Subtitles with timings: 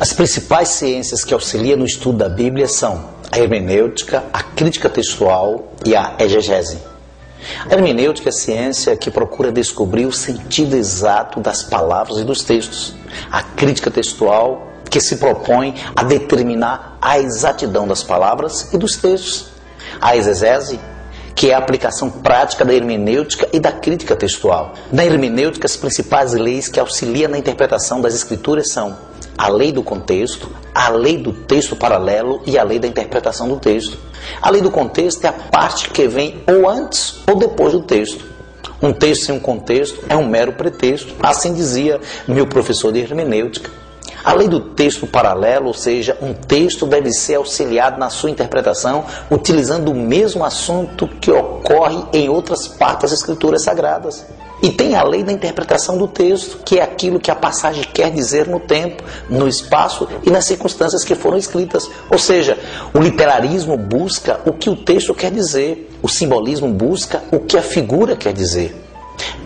[0.00, 5.72] as principais ciências que auxiliam no estudo da Bíblia são a hermenêutica, a crítica textual
[5.84, 6.78] e a exegese.
[7.68, 12.42] A hermenêutica é a ciência que procura descobrir o sentido exato das palavras e dos
[12.42, 12.94] textos.
[13.30, 19.46] A crítica textual que se propõe a determinar a exatidão das palavras e dos textos.
[20.00, 20.78] A exegese
[21.38, 24.74] que é a aplicação prática da hermenêutica e da crítica textual.
[24.90, 28.98] Na hermenêutica, as principais leis que auxiliam na interpretação das escrituras são
[29.38, 33.56] a lei do contexto, a lei do texto paralelo e a lei da interpretação do
[33.56, 33.96] texto.
[34.42, 38.24] A lei do contexto é a parte que vem ou antes ou depois do texto.
[38.82, 43.70] Um texto sem um contexto é um mero pretexto, assim dizia meu professor de hermenêutica.
[44.24, 49.04] A lei do texto paralelo, ou seja, um texto deve ser auxiliado na sua interpretação
[49.30, 54.26] utilizando o mesmo assunto que ocorre em outras partes das escrituras sagradas.
[54.60, 58.10] E tem a lei da interpretação do texto, que é aquilo que a passagem quer
[58.10, 61.88] dizer no tempo, no espaço e nas circunstâncias que foram escritas.
[62.10, 62.58] Ou seja,
[62.92, 67.62] o literarismo busca o que o texto quer dizer, o simbolismo busca o que a
[67.62, 68.87] figura quer dizer.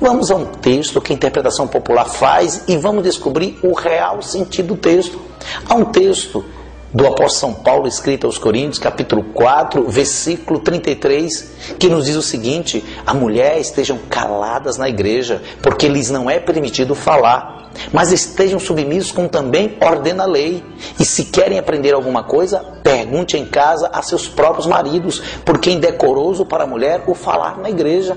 [0.00, 4.74] Vamos a um texto que a interpretação popular faz e vamos descobrir o real sentido
[4.74, 5.20] do texto.
[5.68, 6.44] Há um texto
[6.92, 12.22] do apóstolo São Paulo escrito aos Coríntios, capítulo 4, versículo 33, que nos diz o
[12.22, 18.58] seguinte: a mulher estejam caladas na igreja, porque lhes não é permitido falar, mas estejam
[18.58, 20.62] submissos como também ordena a lei.
[20.98, 25.72] E se querem aprender alguma coisa, pergunte em casa a seus próprios maridos, porque é
[25.72, 28.16] indecoroso para a mulher o falar na igreja.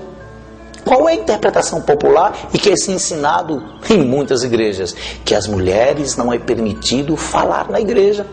[0.86, 3.60] Qual é a interpretação popular e que é ensinado
[3.90, 4.94] em muitas igrejas?
[5.24, 8.24] Que as mulheres não é permitido falar na igreja.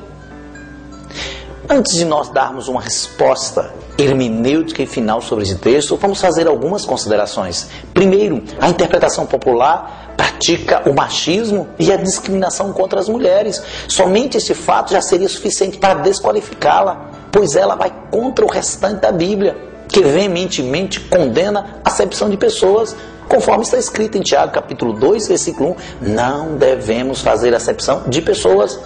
[1.67, 6.85] Antes de nós darmos uma resposta hermenêutica e final sobre esse texto, vamos fazer algumas
[6.85, 7.69] considerações.
[7.91, 13.63] Primeiro, a interpretação popular pratica o machismo e a discriminação contra as mulheres.
[13.87, 19.11] Somente esse fato já seria suficiente para desqualificá-la, pois ela vai contra o restante da
[19.11, 22.95] Bíblia que veementemente condena a acepção de pessoas,
[23.27, 28.79] conforme está escrito em Tiago capítulo 2, versículo 1, não devemos fazer acepção de pessoas.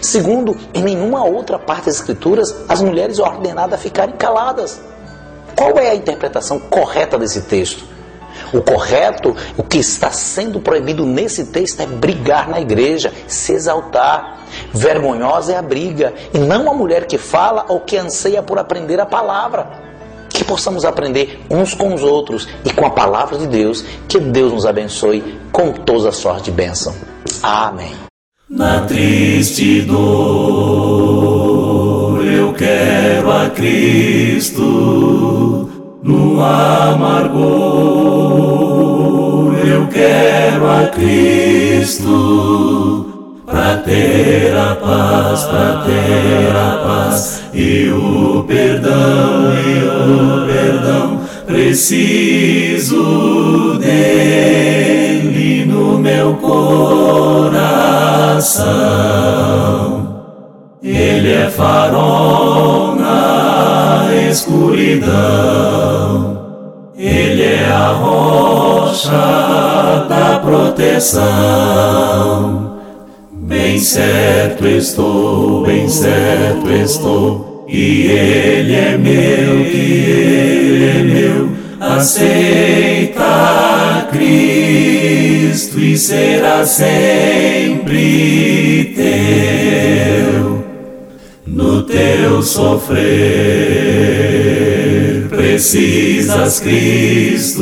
[0.00, 4.80] Segundo, em nenhuma outra parte das escrituras as mulheres são ordenadas a ficarem caladas.
[5.54, 7.84] Qual é a interpretação correta desse texto?
[8.52, 14.40] O correto, o que está sendo proibido nesse texto é brigar na igreja, se exaltar.
[14.72, 19.00] Vergonhosa é a briga, e não a mulher que fala ou que anseia por aprender
[19.00, 19.85] a palavra
[20.46, 23.84] possamos aprender uns com os outros e com a palavra de Deus.
[24.08, 26.94] Que Deus nos abençoe com toda a sorte de bênção.
[27.42, 27.92] Amém.
[28.48, 30.06] Na triste dor
[32.24, 34.62] eu quero a Cristo,
[36.02, 37.56] no amargor
[39.66, 41.56] eu quero a Cristo
[43.46, 51.20] para ter a paz, para ter a paz e o perdão, e o perdão.
[51.46, 52.98] Preciso
[53.78, 57.76] dele no meu coração.
[60.82, 65.14] Ele é farol na escuridão.
[66.96, 69.12] Ele é a rocha
[70.08, 71.26] da proteção.
[73.66, 83.26] Bem certo estou, bem certo estou, e Ele é meu, que Ele é meu, aceita
[84.12, 86.94] Cristo e será sempre
[88.94, 90.64] teu.
[91.44, 93.06] No teu sofrer
[95.28, 97.60] precisas Cristo,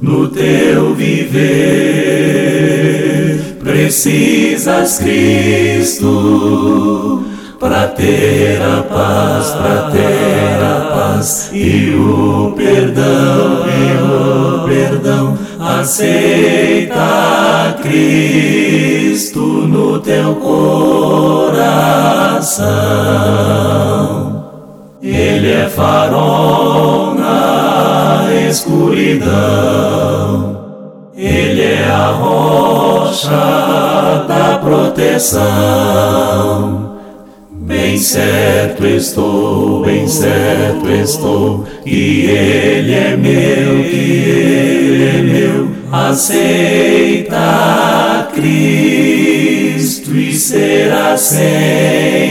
[0.00, 2.14] no teu viver
[3.62, 4.23] precisas
[4.98, 6.54] Cristo
[7.60, 15.36] para ter a paz, para ter a paz e o perdão, e o perdão.
[15.60, 17.04] Aceita
[17.82, 21.64] Cristo no teu coração.
[25.02, 29.34] Ele é farol na escuridão.
[31.14, 32.12] Ele é a
[33.14, 35.44] rocha da proteção.
[37.50, 45.68] Bem certo estou, bem certo estou, que Ele é meu, que Ele é meu.
[45.92, 47.38] Aceita
[48.34, 52.23] Cristo e será sempre